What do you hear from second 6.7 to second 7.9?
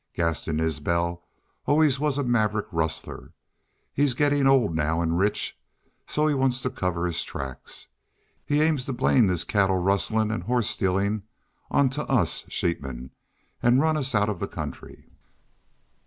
cover his tracks.